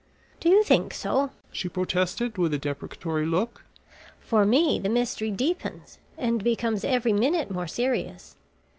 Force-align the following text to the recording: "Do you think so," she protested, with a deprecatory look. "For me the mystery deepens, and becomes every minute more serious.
"Do 0.39 0.49
you 0.49 0.63
think 0.63 0.95
so," 0.95 1.29
she 1.51 1.69
protested, 1.69 2.39
with 2.39 2.55
a 2.55 2.57
deprecatory 2.57 3.23
look. 3.27 3.65
"For 4.19 4.47
me 4.47 4.79
the 4.79 4.89
mystery 4.89 5.29
deepens, 5.29 5.99
and 6.17 6.43
becomes 6.43 6.83
every 6.83 7.13
minute 7.13 7.51
more 7.51 7.67
serious. 7.67 8.35